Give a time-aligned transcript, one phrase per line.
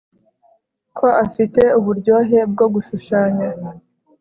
[0.97, 3.47] Ko afite uburyohe bwo gushushanya